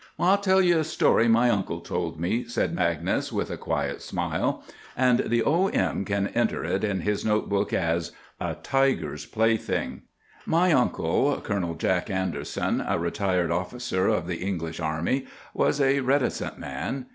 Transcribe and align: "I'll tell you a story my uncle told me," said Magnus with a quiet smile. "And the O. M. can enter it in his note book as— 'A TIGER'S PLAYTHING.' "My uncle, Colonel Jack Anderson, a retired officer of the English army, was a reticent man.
"I'll 0.17 0.39
tell 0.39 0.63
you 0.63 0.79
a 0.79 0.83
story 0.83 1.27
my 1.27 1.51
uncle 1.51 1.79
told 1.79 2.19
me," 2.19 2.43
said 2.45 2.73
Magnus 2.73 3.31
with 3.31 3.51
a 3.51 3.55
quiet 3.57 4.01
smile. 4.01 4.63
"And 4.97 5.19
the 5.27 5.43
O. 5.43 5.67
M. 5.67 6.05
can 6.05 6.29
enter 6.29 6.63
it 6.65 6.83
in 6.83 7.01
his 7.01 7.23
note 7.23 7.49
book 7.49 7.71
as— 7.71 8.11
'A 8.39 8.55
TIGER'S 8.63 9.27
PLAYTHING.' 9.27 10.01
"My 10.47 10.73
uncle, 10.73 11.39
Colonel 11.43 11.75
Jack 11.75 12.09
Anderson, 12.09 12.81
a 12.81 12.97
retired 12.97 13.51
officer 13.51 14.07
of 14.07 14.25
the 14.25 14.37
English 14.37 14.79
army, 14.79 15.27
was 15.53 15.79
a 15.79 15.99
reticent 15.99 16.57
man. 16.57 17.05